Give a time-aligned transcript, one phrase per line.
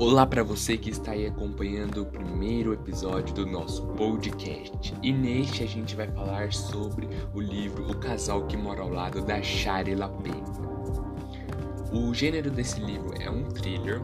[0.00, 4.94] Olá para você que está aí acompanhando o primeiro episódio do nosso podcast.
[5.02, 9.20] E neste a gente vai falar sobre o livro O Casal que Mora ao Lado
[9.20, 10.42] da Shari LaPena.
[11.92, 14.00] O gênero desse livro é um thriller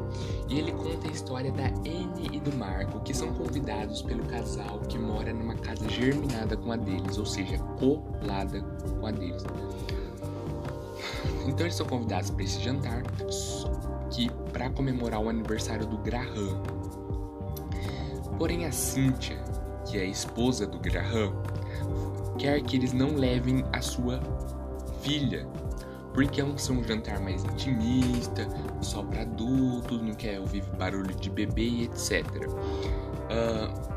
[0.50, 4.80] e ele conta a história da Anne e do Marco, que são convidados pelo casal
[4.80, 8.60] que mora numa casa germinada com a deles, ou seja, colada
[9.00, 9.42] com a deles.
[11.46, 13.02] Então eles são convidados para esse jantar,
[14.10, 16.62] que para comemorar o aniversário do Graham.
[18.38, 19.36] Porém a Cynthia,
[19.84, 21.32] que é a esposa do Graham,
[22.38, 24.20] quer que eles não levem a sua
[25.00, 25.46] filha,
[26.12, 28.46] porque é um, um jantar mais intimista,
[28.80, 32.24] só para adultos, não quer ouvir barulho de bebê, etc.
[33.26, 33.96] Uh,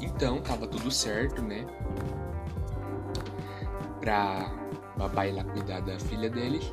[0.00, 1.66] então tava tudo certo, né?
[4.00, 4.50] Pra
[4.96, 6.72] babá ir lá cuidar da filha deles.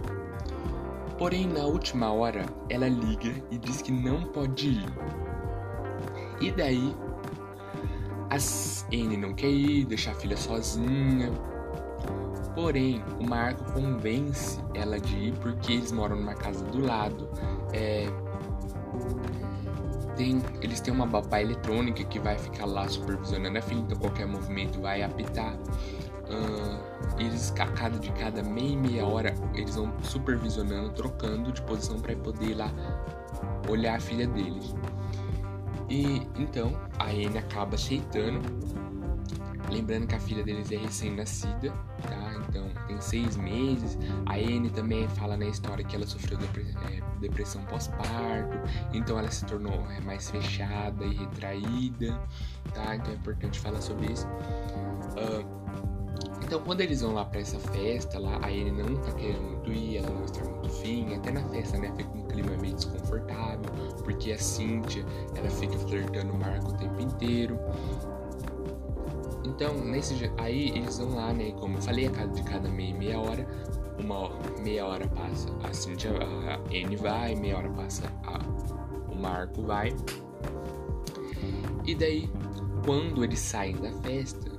[1.17, 4.85] Porém, na última hora, ela liga e diz que não pode ir.
[6.41, 6.93] E daí,
[8.29, 8.35] a
[8.93, 11.31] Anne não quer ir, deixar a filha sozinha.
[12.53, 17.29] Porém, o Marco convence ela de ir porque eles moram numa casa do lado.
[17.73, 18.07] É,
[20.15, 24.25] tem, eles têm uma babá eletrônica que vai ficar lá supervisionando a filha, então qualquer
[24.25, 25.57] movimento vai apitar.
[27.35, 31.99] Eles a cada de cada meia e meia hora eles vão supervisionando, trocando de posição
[31.99, 32.71] para poder ir lá
[33.67, 34.73] olhar a filha deles.
[35.89, 38.39] E então a Anne acaba aceitando,
[39.69, 42.35] lembrando que a filha deles é recém-nascida, tá?
[42.47, 43.97] Então tem seis meses.
[44.27, 48.57] A Anne também fala na história que ela sofreu é, depressão pós-parto,
[48.93, 52.17] então ela se tornou é, mais fechada e retraída,
[52.73, 52.95] tá?
[52.95, 54.25] Então é importante falar sobre isso.
[55.17, 55.54] Uh,
[56.55, 59.73] então, quando eles vão lá pra essa festa, lá, a Anne não tá querendo muito
[59.73, 63.59] ir, ela não está muito fim, até na festa, né, fica um clima meio desconfortável,
[64.05, 65.05] porque a Cynthia,
[65.35, 67.59] ela fica flertando o Marco o tempo inteiro.
[69.43, 72.95] Então, nesse aí eles vão lá, né, como eu falei, a cada de cada meia
[72.95, 73.45] meia hora,
[73.99, 74.29] uma
[74.63, 78.39] meia hora passa a Cynthia, a Anne vai, meia hora passa a,
[79.11, 79.93] o Marco vai.
[81.83, 82.29] E daí,
[82.85, 84.49] quando eles saem da festa,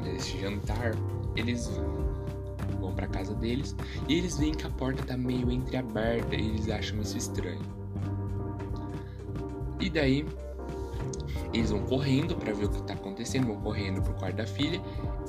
[0.00, 0.92] desse jantar,
[1.36, 1.70] eles
[2.80, 3.74] vão para casa deles
[4.08, 7.60] e eles veem que a porta tá meio entreaberta e eles acham isso estranho.
[9.78, 10.26] E daí
[11.52, 14.80] eles vão correndo para ver o que tá acontecendo, vão correndo pro quarto da filha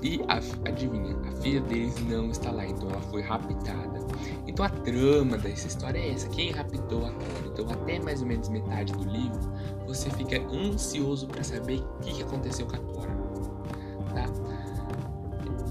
[0.03, 0.37] e a,
[0.69, 3.99] adivinha, a filha deles não está lá, então ela foi raptada.
[4.45, 7.47] Então a trama dessa história é essa: quem raptou a Cora?
[7.47, 9.39] Então até mais ou menos metade do livro
[9.87, 13.11] você fica ansioso para saber o que, aconteceu com a Cora.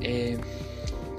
[0.01, 0.39] É,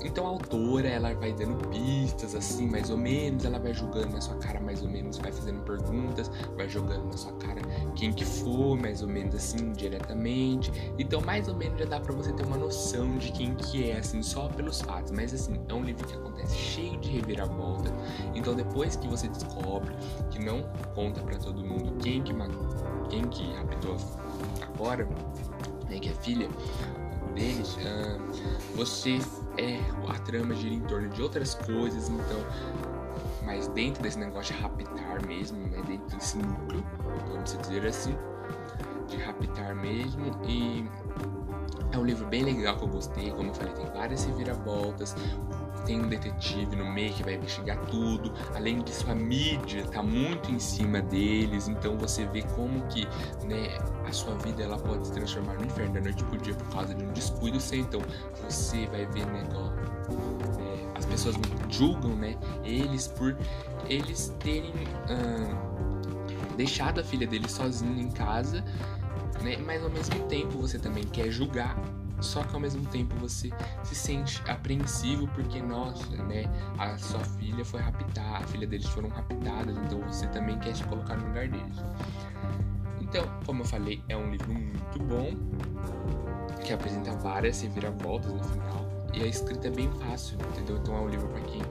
[0.04, 4.22] então a autora, ela vai dando pistas assim, mais ou menos, ela vai jogando na
[4.22, 7.62] sua cara mais ou menos, vai fazendo perguntas, vai jogando na sua cara
[7.96, 10.72] quem que for, mais ou menos assim, diretamente.
[10.98, 14.00] Então mais ou menos já dá para você ter uma noção de quem que é,
[14.00, 15.12] assim, só pelos fatos.
[15.12, 17.92] Mas assim, é um livro que acontece cheio de reviravolta.
[18.34, 19.94] Então depois que você descobre
[20.32, 20.64] que não
[20.96, 22.32] conta para todo mundo quem que
[23.10, 23.98] quem que raptou
[24.62, 25.08] agora,
[25.90, 26.48] né, que é filha,
[27.32, 29.20] deles, uh, você
[29.58, 32.40] é a trama gira em torno de outras coisas, então,
[33.46, 36.84] mas dentro desse negócio de raptar mesmo, né, dentro desse núcleo,
[37.30, 38.16] vamos dizer assim,
[39.08, 40.86] de raptar mesmo e
[41.92, 45.16] é um livro bem legal que eu gostei, como eu falei, tem várias reviravoltas,
[45.86, 48.34] tem um detetive no meio que vai investigar tudo.
[48.56, 53.06] Além disso, a mídia tá muito em cima deles, então você vê como que,
[53.46, 53.78] né,
[54.08, 56.94] a sua vida ela pode se transformar no inferno da noite pro dia por causa
[56.94, 57.80] de um descuido seu.
[57.80, 58.02] Então,
[58.44, 59.44] você vai ver, né,
[60.60, 61.36] é, as pessoas
[61.70, 63.36] julgam, né, eles por
[63.90, 64.74] eles terem
[66.56, 68.64] deixado a filha dele sozinha em casa,
[69.42, 71.76] né, mas ao mesmo tempo você também quer julgar
[72.22, 73.50] só que ao mesmo tempo você
[73.84, 76.46] se sente apreensivo porque, nossa, né,
[76.78, 80.84] a sua filha foi raptada, a filha deles foram raptadas, então você também quer se
[80.86, 81.78] colocar no lugar deles.
[83.02, 85.32] Então, como eu falei, é um livro muito bom,
[86.64, 90.78] que apresenta várias reviravoltas no final, e a escrita é bem fácil, entendeu?
[90.78, 91.62] Então é um livro para quem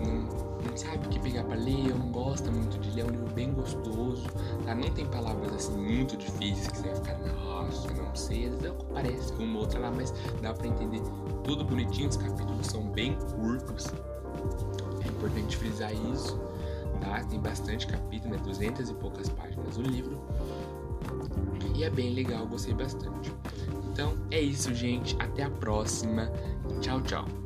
[0.00, 3.04] não não sabe o que pegar para ler, ou não gosta muito de ler, é
[3.04, 4.24] um livro bem gostoso,
[4.64, 4.74] tá?
[4.74, 8.76] Não tem palavras assim muito difíceis que você vai ficar, nossa, não sei, às vezes
[8.92, 10.12] parece com uma outra lá, mas
[10.42, 11.00] dá para entender
[11.44, 13.86] tudo bonitinho, os capítulos são bem curtos.
[15.04, 16.38] É importante frisar isso,
[17.00, 17.24] tá?
[17.24, 18.40] Tem bastante capítulo, né?
[18.42, 20.20] 200 e poucas páginas o livro.
[21.74, 23.32] E é bem legal, gostei bastante.
[23.92, 25.16] Então é isso, gente.
[25.18, 26.30] Até a próxima.
[26.80, 27.45] Tchau, tchau.